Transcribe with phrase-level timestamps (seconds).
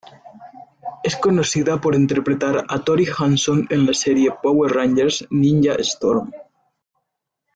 [1.03, 6.31] Es conocida por interpretar a Tori Hanson en la serie Power Rangers Ninja Storm.